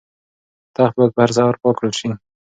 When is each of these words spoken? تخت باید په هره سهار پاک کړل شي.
تخت 0.75 0.93
باید 0.97 1.11
په 1.15 1.19
هره 1.23 1.33
سهار 1.37 1.55
پاک 1.61 1.73
کړل 1.77 1.93
شي. 1.99 2.09